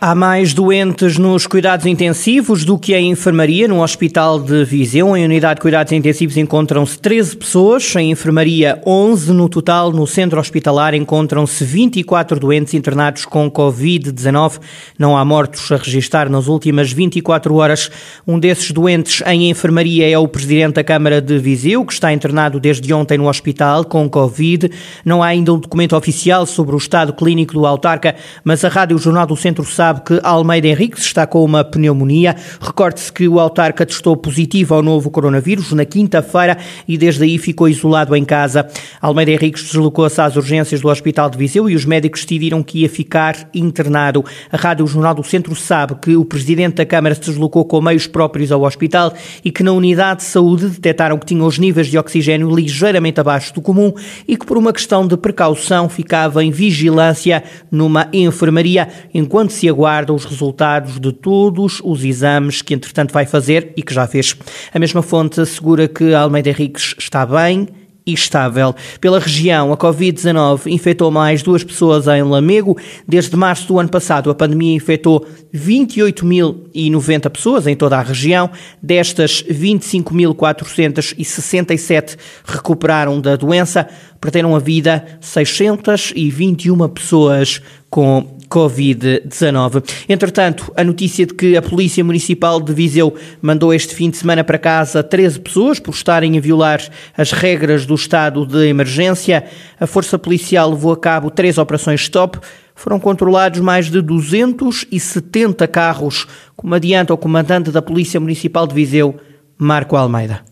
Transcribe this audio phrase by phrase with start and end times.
[0.00, 5.16] Há mais doentes nos cuidados intensivos do que em enfermaria no Hospital de Viseu.
[5.16, 9.90] Em unidade de cuidados intensivos encontram-se 13 pessoas, em enfermaria 11 no total.
[9.90, 14.60] No centro hospitalar encontram-se 24 doentes internados com Covid-19.
[14.96, 17.90] Não há mortos a registrar nas últimas 24 horas.
[18.24, 22.60] Um desses doentes em enfermaria é o presidente da Câmara de Viseu, que está internado
[22.60, 24.70] desde ontem no hospital com Covid.
[25.04, 28.96] Não há ainda um documento oficial sobre o estado clínico do autarca, mas a Rádio
[28.96, 32.36] Jornal do Centro sabe sabe que Almeida Henriques está com uma pneumonia.
[32.60, 37.68] Recorde-se que o autarca testou positivo ao novo coronavírus na quinta-feira e desde aí ficou
[37.68, 38.68] isolado em casa.
[39.00, 42.88] Almeida Henriques deslocou-se às urgências do Hospital de Viseu e os médicos decidiram que ia
[42.88, 44.22] ficar internado.
[44.52, 48.06] A Rádio Jornal do Centro sabe que o presidente da Câmara se deslocou com meios
[48.06, 51.96] próprios ao hospital e que na unidade de saúde detectaram que tinha os níveis de
[51.96, 53.92] oxigênio ligeiramente abaixo do comum
[54.26, 60.12] e que por uma questão de precaução ficava em vigilância numa enfermaria enquanto se aguarda
[60.12, 64.34] os resultados de todos os exames que, entretanto, vai fazer e que já fez.
[64.74, 67.68] A mesma fonte assegura que Almeida Henriques está bem
[68.04, 68.74] e estável.
[69.00, 72.76] Pela região, a Covid-19 infectou mais duas pessoas em Lamego.
[73.06, 78.50] Desde março do ano passado, a pandemia infectou 28.090 pessoas em toda a região.
[78.82, 83.86] Destas, 25.467 recuperaram da doença.
[84.20, 90.06] Perderam a vida 621 pessoas com Covid-19.
[90.08, 94.42] Entretanto, a notícia de que a Polícia Municipal de Viseu mandou este fim de semana
[94.42, 96.80] para casa 13 pessoas por estarem a violar
[97.16, 99.44] as regras do estado de emergência,
[99.78, 102.38] a Força Policial levou a cabo três operações stop.
[102.74, 109.16] Foram controlados mais de 270 carros, como adianta o comandante da Polícia Municipal de Viseu,
[109.58, 110.42] Marco Almeida.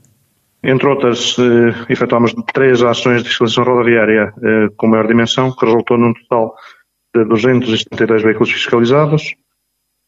[0.63, 5.97] Entre outras, eh, efetuámos três ações de fiscalização rodoviária eh, com maior dimensão, que resultou
[5.97, 6.57] num total
[7.17, 9.35] de 272 veículos fiscalizados,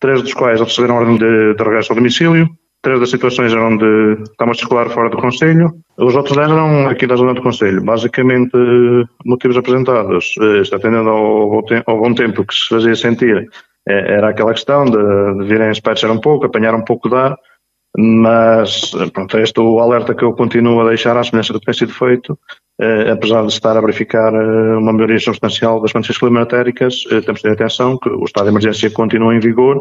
[0.00, 2.48] três dos quais receberam ordem de, de regresso ao domicílio,
[2.82, 7.06] três das situações eram de estavam a circular fora do Conselho, os outros eram aqui
[7.06, 7.82] da zona do Conselho.
[7.82, 8.56] Basicamente,
[9.24, 13.48] motivos apresentados, está atendendo ao, ao, bom tempo que se fazia sentir,
[13.88, 17.36] é, era aquela questão de, de virem espairecer um pouco, apanhar um pouco de ar,
[17.96, 21.66] mas pronto, é este o alerta que eu continuo a deixar à semelhança do que
[21.66, 22.67] tem sido feito, eh,
[23.12, 27.48] apesar de estar a verificar eh, uma melhoria substancial das condições climatéricas, eh, temos de
[27.48, 29.80] ter atenção que o estado de emergência continua em vigor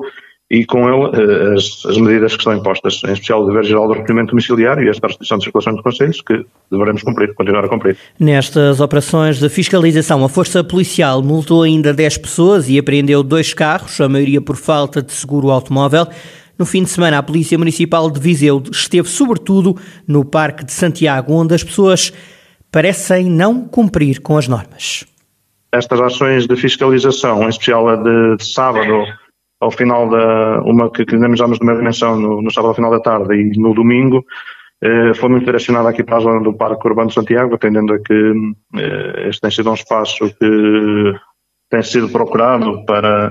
[0.50, 3.88] e com ele eh, as, as, medidas que estão impostas, em especial o dever geral
[3.88, 7.68] do recolhimento domiciliário e esta restrição de circulação de conselhos, que devemos cumprir, continuar a
[7.68, 7.98] cumprir.
[8.20, 14.02] Nestas operações de fiscalização, a Força Policial multou ainda 10 pessoas e apreendeu dois carros,
[14.02, 16.08] a maioria por falta de seguro automóvel.
[16.58, 19.76] No fim de semana, a Polícia Municipal de Viseu esteve sobretudo
[20.08, 22.12] no Parque de Santiago, onde as pessoas
[22.72, 25.06] parecem não cumprir com as normas.
[25.72, 29.06] Estas ações de fiscalização, em especial a de, de sábado,
[29.60, 33.00] ao final da, uma que dinamizamos de uma dimensão no, no, sábado ao final da
[33.00, 34.24] tarde e no domingo,
[34.82, 38.00] eh, foi muito direcionada aqui para a zona do Parque Urbano de Santiago, atendendo a
[38.00, 38.34] que
[38.76, 41.14] eh, este tem sido um espaço que
[41.70, 43.30] tem sido procurado para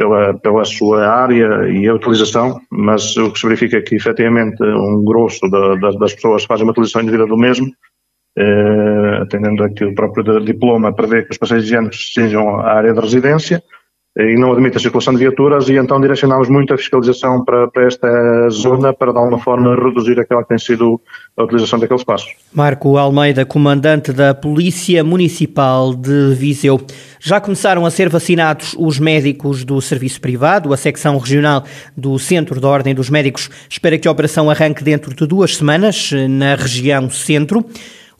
[0.00, 4.62] pela, pela sua área e a utilização, mas o que se verifica é que efetivamente
[4.62, 7.70] um grosso da, da, das pessoas fazem uma utilização indevida do mesmo,
[8.40, 12.94] eh, atendendo a que o próprio diploma prevê que os passeios higiênicos sejam a área
[12.94, 13.62] de residência,
[14.18, 17.86] e não admite a circulação de viaturas e então direcionamos muito a fiscalização para, para,
[17.86, 21.00] esta zona para de alguma forma reduzir aquela que tem sido
[21.36, 22.26] a utilização daquele espaço.
[22.52, 26.80] Marco Almeida, comandante da Polícia Municipal de Viseu.
[27.20, 31.62] Já começaram a ser vacinados os médicos do serviço privado, a secção regional
[31.96, 36.10] do Centro da Ordem dos Médicos espera que a operação arranque dentro de duas semanas
[36.28, 37.64] na região centro.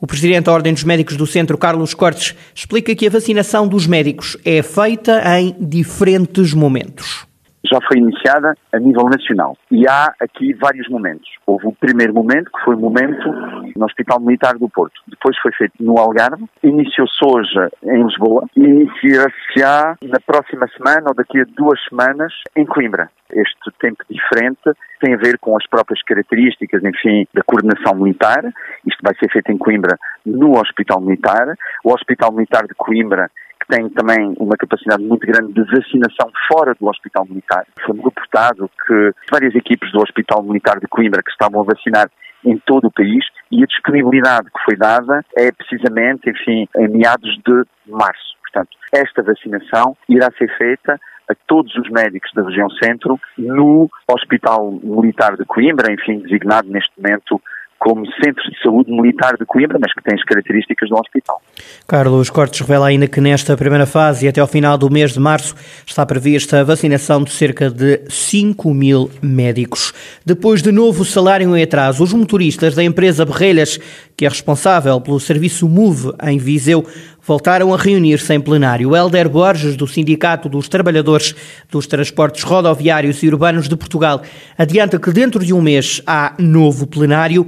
[0.00, 3.86] O presidente da Ordem dos Médicos do Centro, Carlos Cortes, explica que a vacinação dos
[3.86, 7.29] médicos é feita em diferentes momentos
[7.64, 9.56] já foi iniciada a nível nacional.
[9.70, 11.28] E há aqui vários momentos.
[11.46, 13.30] Houve o primeiro momento, que foi o momento
[13.76, 15.00] no Hospital Militar do Porto.
[15.06, 16.44] Depois foi feito no Algarve.
[16.62, 18.46] Iniciou-se hoje em Lisboa.
[18.56, 23.10] E iniciar-se-á na próxima semana ou daqui a duas semanas em Coimbra.
[23.32, 24.60] Este tempo diferente
[25.00, 28.42] tem a ver com as próprias características, enfim, da coordenação militar.
[28.86, 29.96] Isto vai ser feito em Coimbra,
[30.26, 31.54] no Hospital Militar.
[31.84, 33.30] O Hospital Militar de Coimbra
[33.70, 37.64] tem também uma capacidade muito grande de vacinação fora do Hospital Militar.
[37.86, 42.10] Foi-me reportado que várias equipes do Hospital Militar de Coimbra que estavam a vacinar
[42.44, 47.30] em todo o país e a disponibilidade que foi dada é precisamente, enfim, em meados
[47.46, 48.34] de março.
[48.42, 50.98] Portanto, esta vacinação irá ser feita
[51.30, 56.90] a todos os médicos da região centro no Hospital Militar de Coimbra, enfim, designado neste
[57.00, 57.40] momento
[57.80, 61.40] como Centro de Saúde Militar de Coimbra, mas que tem as características do hospital.
[61.88, 65.18] Carlos Cortes revela ainda que nesta primeira fase e até ao final do mês de
[65.18, 65.54] março
[65.86, 69.94] está prevista a vacinação de cerca de 5 mil médicos.
[70.26, 73.78] Depois de novo salário em atraso, os motoristas da empresa Berrelhas,
[74.20, 76.86] que é responsável pelo serviço MOVE em Viseu,
[77.26, 78.94] voltaram a reunir-se em plenário.
[78.94, 81.34] Helder Borges, do Sindicato dos Trabalhadores
[81.70, 84.20] dos Transportes Rodoviários e Urbanos de Portugal,
[84.58, 87.46] adianta que dentro de um mês há novo plenário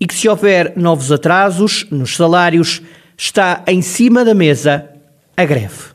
[0.00, 2.80] e que se houver novos atrasos nos salários,
[3.18, 4.88] está em cima da mesa
[5.36, 5.93] a greve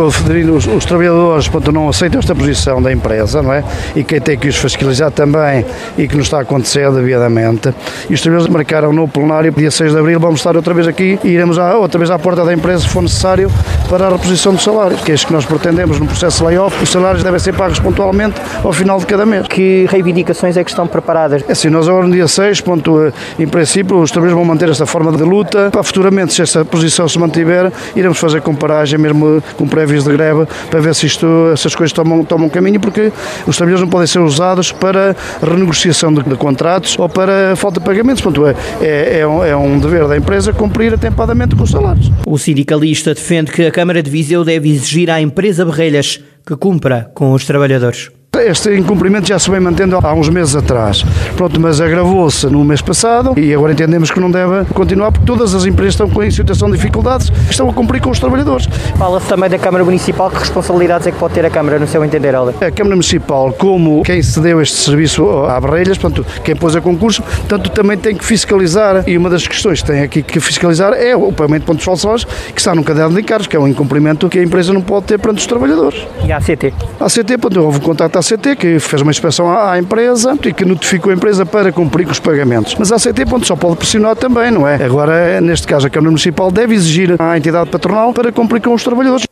[0.00, 3.64] os, os trabalhadores portanto, não aceitam esta posição da empresa, não é?
[3.94, 5.64] E quem tem que os fiscalizar também
[5.96, 7.74] e que não está a acontecer devidamente.
[8.08, 11.18] E os trabalhadores marcaram no plenário, dia 6 de abril, vamos estar outra vez aqui
[11.22, 13.50] e iremos à, outra vez à porta da empresa se for necessário
[13.88, 16.82] para a reposição dos salários, que é isso que nós pretendemos no processo de layoff.
[16.82, 19.46] Os salários devem ser pagos pontualmente ao final de cada mês.
[19.46, 21.44] Que reivindicações é que estão preparadas?
[21.48, 24.86] É assim, nós agora no dia 6, ponto, em princípio, os trabalhadores vão manter esta
[24.86, 25.70] forma de luta.
[25.70, 30.80] Para futuramente, se esta posição se mantiver, iremos fazer comparagem mesmo com de greve para
[30.80, 33.12] ver se isto, essas coisas tomam, tomam caminho, porque
[33.46, 37.86] os trabalhadores não podem ser usados para renegociação de, de contratos ou para falta de
[37.86, 38.22] pagamentos.
[38.22, 38.54] Portanto, é,
[38.84, 42.10] é, é, um, é um dever da empresa cumprir atempadamente com os salários.
[42.26, 47.10] O sindicalista defende que a Câmara de Viseu deve exigir à empresa Berrelhas que cumpra
[47.14, 48.10] com os trabalhadores.
[48.40, 51.04] Este incumprimento já se vem mantendo há uns meses atrás.
[51.36, 55.54] Pronto, mas agravou-se no mês passado e agora entendemos que não deve continuar porque todas
[55.54, 58.66] as empresas estão com situação de dificuldades e estão a cumprir com os trabalhadores.
[58.96, 60.30] Fala-se também da Câmara Municipal.
[60.30, 62.54] Que responsabilidades é que pode ter a Câmara no seu entender, Helder?
[62.60, 67.22] A Câmara Municipal, como quem cedeu este serviço à Barreiras, portanto, quem pôs a concurso,
[67.48, 71.14] tanto também tem que fiscalizar e uma das questões que tem aqui que fiscalizar é
[71.14, 74.28] o pagamento de pontos falsos que está no caderno de encargos, que é um incumprimento
[74.28, 76.06] que a empresa não pode ter perante os trabalhadores.
[76.24, 76.74] E a ACT?
[77.00, 80.64] A ACT, portanto, houve contato à ACT, que fez uma inspeção à empresa e que
[80.64, 82.74] notificou a empresa para cumprir com os pagamentos.
[82.78, 84.82] Mas a ACT ponto, só pode pressionar também, não é?
[84.82, 88.82] Agora, neste caso, a Câmara Municipal deve exigir à entidade patronal para cumprir com os
[88.82, 89.26] trabalhadores.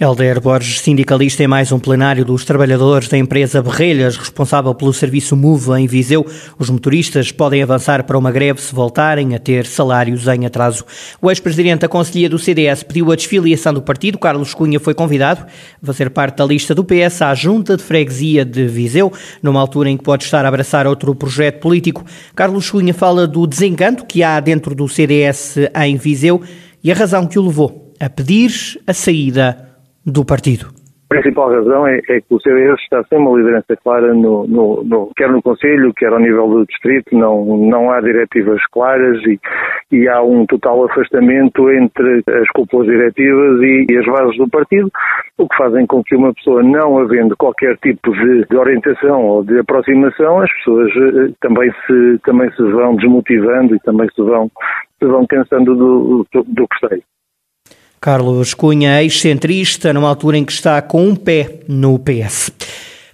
[0.00, 5.36] Helder Borges, sindicalista em mais um plenário dos trabalhadores da empresa Berrelhas, responsável pelo serviço
[5.36, 6.24] MOVE em Viseu.
[6.58, 10.84] Os motoristas podem avançar para uma greve se voltarem a ter salários em atraso.
[11.20, 14.18] O ex-presidente da Conselhia do CDS pediu a desfiliação do partido.
[14.18, 15.44] Carlos Cunha foi convidado
[15.82, 19.12] a fazer parte da lista do PS à Junta de Freguesia de Viseu,
[19.42, 22.04] numa altura em que pode estar a abraçar outro projeto político.
[22.34, 26.42] Carlos Cunha fala do desencanto que há dentro do CDS em Viseu
[26.82, 28.52] e a razão que o levou a pedir
[28.86, 29.68] a saída
[30.04, 30.77] do partido.
[31.08, 35.10] Principal razão é, é, que o CDS está sem uma liderança clara, no, no, no,
[35.16, 39.40] quer no Conselho, quer ao nível do Distrito, não, não há diretivas claras e,
[39.90, 44.90] e há um total afastamento entre as cúpulas diretivas e, e, as bases do partido,
[45.38, 49.42] o que fazem com que uma pessoa, não havendo qualquer tipo de, de orientação ou
[49.42, 54.50] de aproximação, as pessoas eh, também se, também se vão desmotivando e também se vão,
[54.98, 57.02] se vão cansando do, do, do que sei.
[58.00, 62.52] Carlos Cunha, ex-centrista, numa altura em que está com um pé no PS.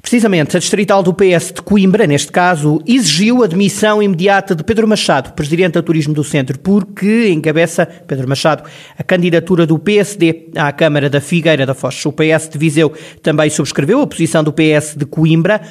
[0.03, 4.87] Precisamente, a distrital do PS de Coimbra, neste caso, exigiu a demissão imediata de Pedro
[4.87, 8.65] Machado, presidente da Turismo do Centro, porque encabeça, Pedro Machado,
[8.99, 12.05] a candidatura do PSD à Câmara da Figueira da Foz.
[12.05, 12.93] O PS de Viseu
[13.23, 15.63] também subscreveu a posição do PS de Coimbra.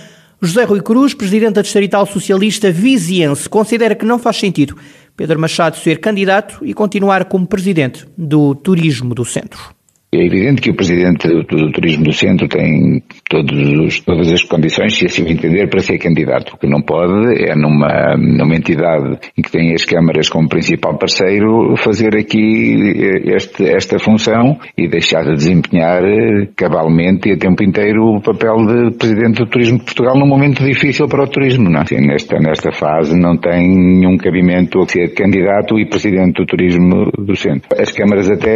[0.41, 4.75] José Rui Cruz, presidente da distrital socialista viziense, considera que não faz sentido
[5.15, 9.75] Pedro Machado ser candidato e continuar como presidente do Turismo do Centro.
[10.13, 14.95] É evidente que o Presidente do, do Turismo do Centro tem todos, todas as condições,
[14.95, 16.53] se assim entender, para ser candidato.
[16.53, 20.99] O que não pode é numa, numa entidade em que tem as câmaras como principal
[20.99, 27.37] parceiro fazer aqui eh, este, esta função e deixar de desempenhar eh, cabalmente e a
[27.37, 31.27] tempo inteiro o papel de Presidente do Turismo de Portugal num momento difícil para o
[31.27, 31.71] turismo.
[31.71, 31.81] Não?
[31.81, 37.11] Assim, nesta, nesta fase não tem nenhum cabimento a ser candidato e Presidente do Turismo
[37.17, 37.69] do Centro.
[37.79, 38.53] As câmaras até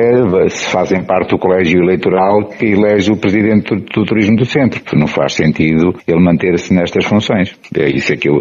[0.70, 4.82] fazem parte do colégio eleitoral que elege o presidente do turismo do centro.
[4.98, 7.56] Não faz sentido ele manter-se nestas funções.
[7.74, 8.36] É isso é que eu,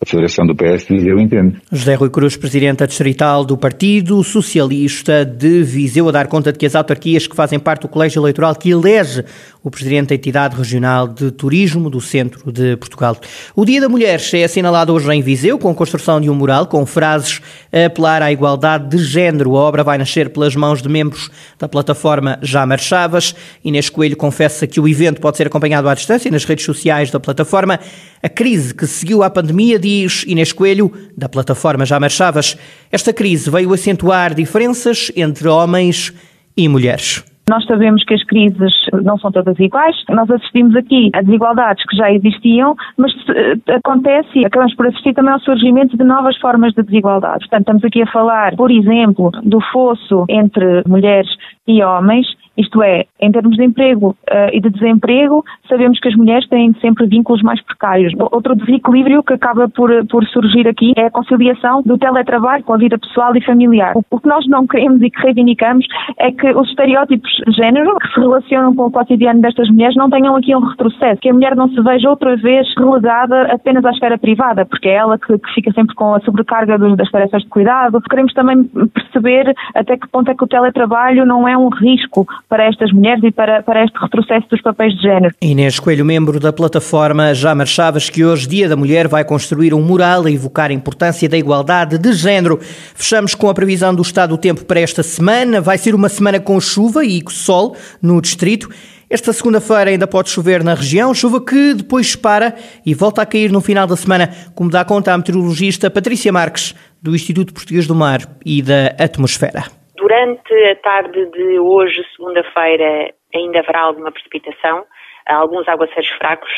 [0.00, 1.56] a Federação do PS de Viseu entende.
[1.72, 6.66] José Rui Cruz, presidente distrital do Partido Socialista de Viseu, a dar conta de que
[6.66, 9.24] as autarquias que fazem parte do colégio eleitoral que elege
[9.66, 13.16] o presidente da entidade regional de turismo do centro de Portugal.
[13.52, 16.68] O Dia da Mulher é assinalado hoje em Viseu com a construção de um mural
[16.68, 17.40] com frases
[17.72, 19.56] a apelar à igualdade de género.
[19.56, 23.34] A obra vai nascer pelas mãos de membros da plataforma já marchavas.
[23.64, 27.18] Inês Coelho confessa que o evento pode ser acompanhado à distância nas redes sociais da
[27.18, 27.80] plataforma.
[28.22, 32.56] A crise que seguiu à pandemia, diz Inês Coelho, da plataforma Já Marchavas.
[32.92, 36.12] Esta crise veio acentuar diferenças entre homens
[36.56, 37.24] e mulheres.
[37.48, 38.72] Nós sabemos que as crises
[39.04, 39.94] não são todas iguais.
[40.10, 45.14] Nós assistimos aqui a desigualdades que já existiam, mas uh, acontece e acabamos por assistir
[45.14, 47.40] também ao surgimento de novas formas de desigualdade.
[47.40, 51.30] Portanto, estamos aqui a falar, por exemplo, do fosso entre mulheres
[51.68, 52.26] e homens
[52.56, 56.72] isto é, em termos de emprego uh, e de desemprego, sabemos que as mulheres têm
[56.80, 58.12] sempre vínculos mais precários.
[58.18, 62.78] Outro desequilíbrio que acaba por, por surgir aqui é a conciliação do teletrabalho com a
[62.78, 63.92] vida pessoal e familiar.
[63.94, 65.86] O, que nós não queremos e que reivindicamos
[66.18, 70.10] é que os estereótipos de género que se relacionam com o cotidiano destas mulheres não
[70.10, 73.90] tenham aqui um retrocesso, que a mulher não se veja outra vez relegada apenas à
[73.90, 77.42] esfera privada, porque é ela que, que fica sempre com a sobrecarga dos, das tarefas
[77.42, 78.00] de cuidado.
[78.02, 82.68] Queremos também perceber até que ponto é que o teletrabalho não é um risco para
[82.68, 85.34] estas mulheres e para, para este retrocesso dos papéis de género.
[85.40, 89.82] Inês Coelho, membro da plataforma Já Marchavas, que hoje, Dia da Mulher, vai construir um
[89.82, 92.58] mural a evocar a importância da igualdade de género.
[92.60, 95.60] Fechamos com a previsão do estado do tempo para esta semana.
[95.60, 98.68] Vai ser uma semana com chuva e sol no distrito.
[99.08, 103.52] Esta segunda-feira ainda pode chover na região, chuva que depois para e volta a cair
[103.52, 107.94] no final da semana, como dá conta a meteorologista Patrícia Marques, do Instituto Português do
[107.94, 109.85] Mar e da Atmosfera.
[110.06, 114.84] Durante a tarde de hoje, segunda-feira, ainda haverá alguma precipitação,
[115.26, 116.48] alguns aguaceiros fracos,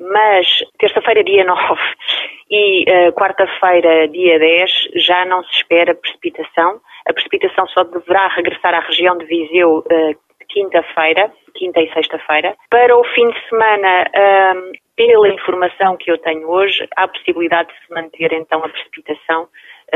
[0.00, 0.46] mas
[0.78, 1.80] terça-feira, dia 9
[2.50, 6.80] e uh, quarta-feira, dia 10, já não se espera precipitação.
[7.06, 10.14] A precipitação só deverá regressar à região de Viseu uh,
[10.48, 12.56] quinta-feira, quinta e sexta-feira.
[12.70, 17.86] Para o fim de semana, uh, pela informação que eu tenho hoje, há possibilidade de
[17.86, 19.46] se manter então a precipitação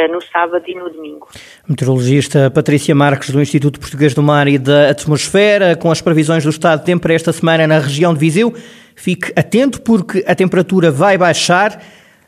[0.07, 1.29] no sábado e no domingo.
[1.67, 6.51] Meteorologista Patrícia Marques, do Instituto Português do Mar e da Atmosfera, com as previsões do
[6.51, 8.55] estado de tempo para esta semana na região de Viseu.
[8.95, 11.83] Fique atento porque a temperatura vai baixar.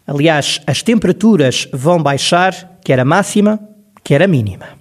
[0.06, 3.60] Aliás, as temperaturas vão baixar, quer a máxima,
[4.02, 4.79] quer a mínima.